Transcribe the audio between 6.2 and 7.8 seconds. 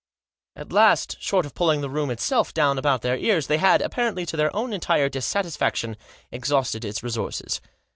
exhausted its resources.